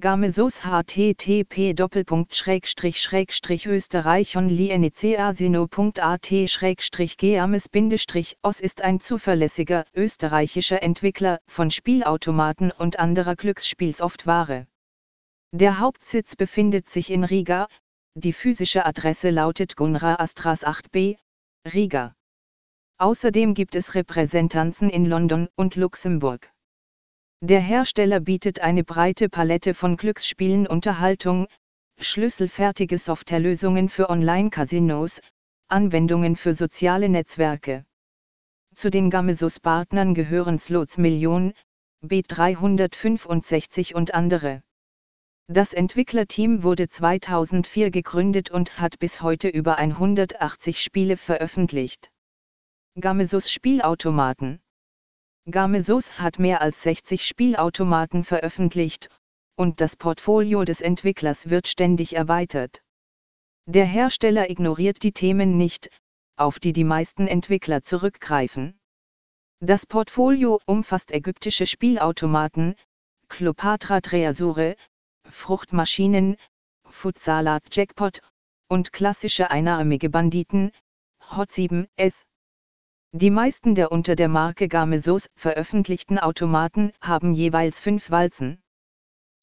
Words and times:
Gamesos 0.00 0.64
http 0.64 1.72
geames 7.16 7.68
os 8.42 8.60
ist 8.60 8.82
ein 8.82 9.00
zuverlässiger 9.00 9.86
österreichischer 9.94 10.82
Entwickler 10.82 11.38
von 11.46 11.70
Spielautomaten 11.70 12.72
und 12.72 12.98
anderer 12.98 13.36
Glücksspielsoftware. 13.36 14.66
Der 15.52 15.78
Hauptsitz 15.78 16.34
befindet 16.34 16.90
sich 16.90 17.10
in 17.10 17.22
Riga, 17.22 17.68
die 18.16 18.32
physische 18.32 18.86
Adresse 18.86 19.30
lautet 19.30 19.76
Gunra 19.76 20.16
Astras 20.16 20.66
8b, 20.66 21.18
Riga. 21.72 22.16
Außerdem 22.98 23.54
gibt 23.54 23.76
es 23.76 23.94
Repräsentanzen 23.94 24.90
in 24.90 25.04
London 25.04 25.46
und 25.54 25.76
Luxemburg. 25.76 26.52
Der 27.46 27.60
Hersteller 27.60 28.20
bietet 28.20 28.60
eine 28.60 28.84
breite 28.84 29.28
Palette 29.28 29.74
von 29.74 29.98
Glücksspielen 29.98 30.66
Unterhaltung, 30.66 31.46
schlüsselfertige 32.00 32.96
Softwarelösungen 32.96 33.90
für 33.90 34.08
Online-Casinos, 34.08 35.20
Anwendungen 35.68 36.36
für 36.36 36.54
soziale 36.54 37.10
Netzwerke. 37.10 37.84
Zu 38.74 38.90
den 38.90 39.10
Gamesus-Partnern 39.10 40.14
gehören 40.14 40.58
Slots 40.58 40.96
Million, 40.96 41.52
B365 42.02 43.92
und 43.92 44.14
andere. 44.14 44.62
Das 45.46 45.74
Entwicklerteam 45.74 46.62
wurde 46.62 46.88
2004 46.88 47.90
gegründet 47.90 48.50
und 48.50 48.80
hat 48.80 48.98
bis 48.98 49.20
heute 49.20 49.48
über 49.48 49.76
180 49.76 50.82
Spiele 50.82 51.18
veröffentlicht. 51.18 52.10
Gamesus 52.98 53.52
Spielautomaten 53.52 54.63
Gamesus 55.50 56.18
hat 56.18 56.38
mehr 56.38 56.62
als 56.62 56.82
60 56.82 57.26
Spielautomaten 57.26 58.24
veröffentlicht, 58.24 59.08
und 59.56 59.80
das 59.80 59.94
Portfolio 59.96 60.64
des 60.64 60.80
Entwicklers 60.80 61.50
wird 61.50 61.68
ständig 61.68 62.16
erweitert. 62.16 62.82
Der 63.66 63.84
Hersteller 63.84 64.48
ignoriert 64.48 65.02
die 65.02 65.12
Themen 65.12 65.56
nicht, 65.56 65.90
auf 66.36 66.58
die 66.60 66.72
die 66.72 66.84
meisten 66.84 67.26
Entwickler 67.26 67.82
zurückgreifen. 67.82 68.78
Das 69.60 69.86
Portfolio 69.86 70.60
umfasst 70.66 71.12
ägyptische 71.12 71.66
Spielautomaten, 71.66 72.74
Cleopatra 73.28 74.00
Treasure, 74.00 74.76
Fruchtmaschinen, 75.28 76.36
Futsalat 76.88 77.64
Jackpot 77.70 78.20
und 78.68 78.92
klassische 78.92 79.50
einarmige 79.50 80.10
Banditen, 80.10 80.72
Hot 81.30 81.52
7 81.52 81.86
S. 81.96 82.24
Die 83.16 83.30
meisten 83.30 83.76
der 83.76 83.92
unter 83.92 84.16
der 84.16 84.26
Marke 84.26 84.66
Gamesos 84.66 85.30
veröffentlichten 85.36 86.18
Automaten 86.18 86.90
haben 87.00 87.32
jeweils 87.32 87.78
fünf 87.78 88.10
Walzen. 88.10 88.60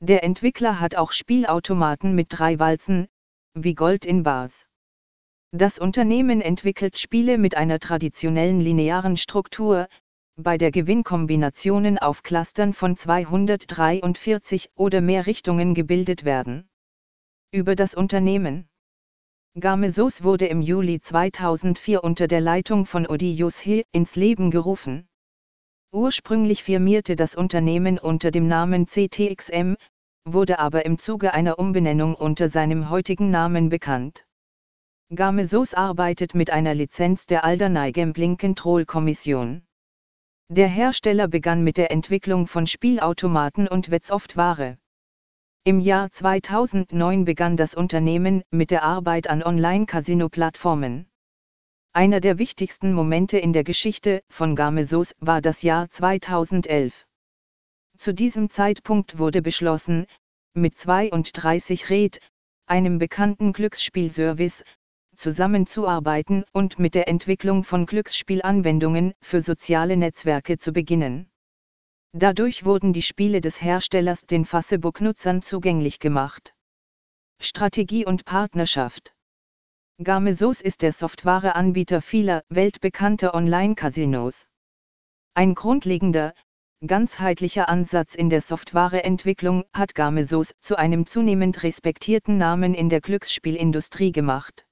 Der 0.00 0.24
Entwickler 0.24 0.80
hat 0.80 0.96
auch 0.96 1.12
Spielautomaten 1.12 2.16
mit 2.16 2.26
drei 2.30 2.58
Walzen, 2.58 3.06
wie 3.54 3.74
Gold 3.74 4.04
in 4.04 4.24
Bars. 4.24 4.66
Das 5.52 5.78
Unternehmen 5.78 6.40
entwickelt 6.40 6.98
Spiele 6.98 7.38
mit 7.38 7.56
einer 7.56 7.78
traditionellen 7.78 8.60
linearen 8.60 9.16
Struktur, 9.16 9.86
bei 10.34 10.58
der 10.58 10.72
Gewinnkombinationen 10.72 11.96
auf 11.96 12.24
Clustern 12.24 12.72
von 12.72 12.96
243 12.96 14.72
oder 14.74 15.00
mehr 15.00 15.26
Richtungen 15.26 15.74
gebildet 15.74 16.24
werden. 16.24 16.68
Über 17.52 17.76
das 17.76 17.94
Unternehmen 17.94 18.69
Gamesos 19.58 20.22
wurde 20.22 20.46
im 20.46 20.62
Juli 20.62 21.00
2004 21.00 22.04
unter 22.04 22.28
der 22.28 22.40
Leitung 22.40 22.86
von 22.86 23.04
Odious 23.04 23.58
Hill 23.58 23.82
ins 23.90 24.14
Leben 24.14 24.52
gerufen. 24.52 25.08
Ursprünglich 25.90 26.62
firmierte 26.62 27.16
das 27.16 27.34
Unternehmen 27.34 27.98
unter 27.98 28.30
dem 28.30 28.46
Namen 28.46 28.86
CTXM, 28.86 29.74
wurde 30.24 30.60
aber 30.60 30.86
im 30.86 31.00
Zuge 31.00 31.34
einer 31.34 31.58
Umbenennung 31.58 32.14
unter 32.14 32.48
seinem 32.48 32.90
heutigen 32.90 33.32
Namen 33.32 33.70
bekannt. 33.70 34.24
Gamesos 35.12 35.74
arbeitet 35.74 36.36
mit 36.36 36.50
einer 36.50 36.74
Lizenz 36.74 37.26
der 37.26 37.42
Alderney 37.42 37.90
Gambling 37.90 38.38
Control 38.38 38.86
Kommission. 38.86 39.64
Der 40.48 40.68
Hersteller 40.68 41.26
begann 41.26 41.64
mit 41.64 41.76
der 41.76 41.90
Entwicklung 41.90 42.46
von 42.46 42.68
Spielautomaten 42.68 43.66
und 43.66 43.90
Wettsoftware. 43.90 44.78
Im 45.62 45.78
Jahr 45.78 46.10
2009 46.10 47.26
begann 47.26 47.58
das 47.58 47.74
Unternehmen 47.74 48.42
mit 48.50 48.70
der 48.70 48.82
Arbeit 48.82 49.28
an 49.28 49.42
Online-Casino-Plattformen. 49.42 51.06
Einer 51.92 52.20
der 52.20 52.38
wichtigsten 52.38 52.94
Momente 52.94 53.36
in 53.36 53.52
der 53.52 53.62
Geschichte 53.62 54.22
von 54.30 54.56
Gamesos 54.56 55.12
war 55.18 55.42
das 55.42 55.60
Jahr 55.60 55.90
2011. 55.90 57.04
Zu 57.98 58.14
diesem 58.14 58.48
Zeitpunkt 58.48 59.18
wurde 59.18 59.42
beschlossen, 59.42 60.06
mit 60.54 60.78
32 60.78 61.90
Red, 61.90 62.20
einem 62.64 62.98
bekannten 62.98 63.52
Glücksspielservice, 63.52 64.64
zusammenzuarbeiten 65.14 66.44
und 66.54 66.78
mit 66.78 66.94
der 66.94 67.06
Entwicklung 67.06 67.64
von 67.64 67.84
Glücksspielanwendungen 67.84 69.12
für 69.20 69.42
soziale 69.42 69.98
Netzwerke 69.98 70.56
zu 70.56 70.72
beginnen. 70.72 71.29
Dadurch 72.12 72.64
wurden 72.64 72.92
die 72.92 73.02
Spiele 73.02 73.40
des 73.40 73.62
Herstellers 73.62 74.26
den 74.26 74.44
Facebook-Nutzern 74.44 75.42
zugänglich 75.42 76.00
gemacht. 76.00 76.54
Strategie 77.40 78.04
und 78.04 78.24
Partnerschaft 78.24 79.14
Gamesos 80.02 80.60
ist 80.60 80.82
der 80.82 80.92
Softwareanbieter 80.92 82.02
vieler 82.02 82.42
weltbekannter 82.48 83.34
Online-Casinos. 83.34 84.46
Ein 85.34 85.54
grundlegender, 85.54 86.34
ganzheitlicher 86.84 87.68
Ansatz 87.68 88.14
in 88.14 88.30
der 88.30 88.40
Softwareentwicklung 88.40 89.64
hat 89.72 89.94
Gamesos 89.94 90.52
zu 90.60 90.76
einem 90.76 91.06
zunehmend 91.06 91.62
respektierten 91.62 92.38
Namen 92.38 92.74
in 92.74 92.88
der 92.88 93.02
Glücksspielindustrie 93.02 94.10
gemacht. 94.10 94.66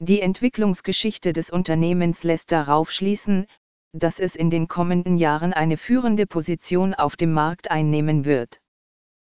Die 0.00 0.20
Entwicklungsgeschichte 0.20 1.32
des 1.32 1.50
Unternehmens 1.50 2.24
lässt 2.24 2.52
darauf 2.52 2.90
schließen, 2.90 3.46
dass 3.92 4.20
es 4.20 4.36
in 4.36 4.50
den 4.50 4.68
kommenden 4.68 5.16
Jahren 5.16 5.52
eine 5.52 5.76
führende 5.76 6.26
Position 6.26 6.94
auf 6.94 7.16
dem 7.16 7.32
Markt 7.32 7.70
einnehmen 7.70 8.24
wird. 8.24 8.60